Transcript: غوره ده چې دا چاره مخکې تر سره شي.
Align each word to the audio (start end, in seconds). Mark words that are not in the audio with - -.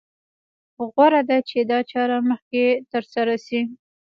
غوره 0.93 1.21
ده 1.29 1.37
چې 1.49 1.57
دا 1.71 1.79
چاره 1.91 2.17
مخکې 2.29 2.63
تر 2.91 3.03
سره 3.13 3.33
شي. 3.45 3.61